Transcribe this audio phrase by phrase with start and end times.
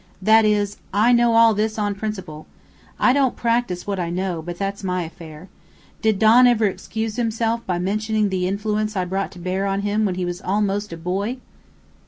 [0.19, 2.47] That is, I know all this on principle.
[2.99, 5.47] I don't practise what I know, but that's my affair.
[6.01, 10.03] Did Don ever excuse himself by mentioning the influence I brought to bear on him
[10.05, 11.37] when he was almost a boy?"